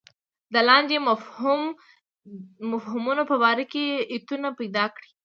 د 0.53 0.55
لاندې 0.69 0.95
مفهومونو 2.71 3.23
په 3.31 3.35
باره 3.43 3.65
کې 3.71 3.83
ایتونه 4.13 4.47
پیدا 4.59 4.85
کړئ. 4.95 5.09